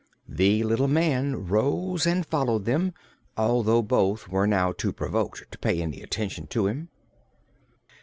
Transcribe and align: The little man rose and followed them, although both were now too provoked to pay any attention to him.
The 0.27 0.63
little 0.63 0.87
man 0.87 1.45
rose 1.45 2.07
and 2.07 2.25
followed 2.25 2.65
them, 2.65 2.91
although 3.37 3.83
both 3.83 4.27
were 4.27 4.47
now 4.47 4.71
too 4.71 4.91
provoked 4.91 5.51
to 5.51 5.59
pay 5.59 5.79
any 5.79 6.01
attention 6.01 6.47
to 6.47 6.65
him. 6.65 6.89